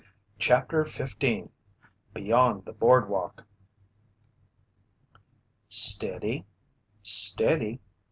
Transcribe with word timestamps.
CHAPTER 0.39 0.83
15 0.83 1.51
BEYOND 2.15 2.65
THE 2.65 2.73
BOARDWALK 2.73 3.43
"Steady! 5.69 6.47
Steady!" 7.03 7.79